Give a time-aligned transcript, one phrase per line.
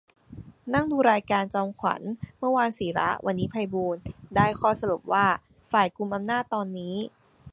[0.73, 2.01] นั่งดูรายการจอมขวัญ
[2.39, 4.01] เมื่อวาน สิระ วันนี้ ไพบูลย์
[4.35, 5.25] ได้ข้อสรุปว่า
[5.71, 6.95] ฝ่ายกุมอำนาจตอนนี้